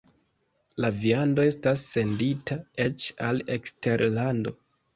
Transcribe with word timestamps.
La 0.85 0.89
viando 1.03 1.45
estas 1.49 1.83
sendita 1.91 2.59
eĉ 2.89 3.13
al 3.29 3.47
eksterlando. 3.61 4.59